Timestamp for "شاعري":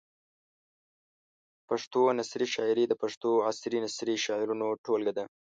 2.55-2.85